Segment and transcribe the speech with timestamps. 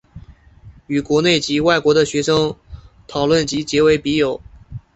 [0.87, 2.55] 与国内及外国的学生
[3.07, 4.41] 讨论及结为笔友。